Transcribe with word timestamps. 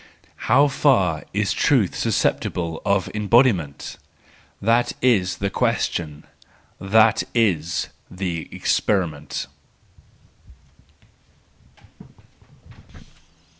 How 0.49 0.67
far 0.67 1.25
is 1.31 1.53
truth 1.53 1.95
susceptible 1.95 2.81
of 2.83 3.07
embodiment?—that 3.13 4.93
is 4.99 5.37
the 5.37 5.51
question, 5.51 6.23
that 6.79 7.21
is 7.35 7.89
the 8.09 8.49
experiment. 8.51 9.45